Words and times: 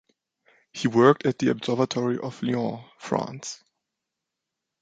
He 0.73 0.87
worked 0.87 1.27
at 1.27 1.37
the 1.37 1.49
Observatory 1.49 2.17
of 2.17 2.41
Lyon, 2.41 2.83
France. 2.97 3.63